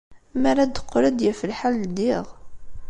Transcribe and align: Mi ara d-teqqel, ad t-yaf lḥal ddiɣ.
Mi 0.39 0.45
ara 0.51 0.63
d-teqqel, 0.69 1.03
ad 1.09 1.15
t-yaf 1.17 1.41
lḥal 1.51 1.75
ddiɣ. 1.83 2.25